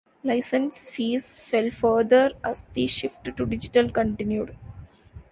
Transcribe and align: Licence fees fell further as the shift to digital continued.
Licence 0.23 0.89
fees 0.89 1.39
fell 1.39 1.69
further 1.69 2.31
as 2.43 2.63
the 2.73 2.87
shift 2.87 3.23
to 3.37 3.45
digital 3.45 3.87
continued. 3.91 4.57